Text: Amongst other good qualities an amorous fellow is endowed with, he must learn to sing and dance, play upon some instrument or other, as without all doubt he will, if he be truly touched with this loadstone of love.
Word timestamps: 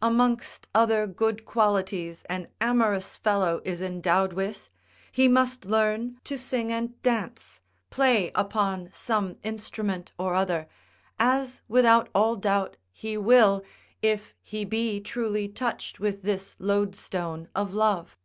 Amongst 0.00 0.68
other 0.76 1.08
good 1.08 1.44
qualities 1.44 2.22
an 2.30 2.46
amorous 2.60 3.16
fellow 3.16 3.60
is 3.64 3.82
endowed 3.82 4.32
with, 4.32 4.70
he 5.10 5.26
must 5.26 5.64
learn 5.64 6.20
to 6.22 6.38
sing 6.38 6.70
and 6.70 7.02
dance, 7.02 7.60
play 7.90 8.30
upon 8.36 8.90
some 8.92 9.38
instrument 9.42 10.12
or 10.20 10.34
other, 10.34 10.68
as 11.18 11.62
without 11.66 12.08
all 12.14 12.36
doubt 12.36 12.76
he 12.92 13.16
will, 13.16 13.64
if 14.02 14.36
he 14.40 14.64
be 14.64 15.00
truly 15.00 15.48
touched 15.48 15.98
with 15.98 16.22
this 16.22 16.54
loadstone 16.60 17.48
of 17.52 17.74
love. 17.74 18.16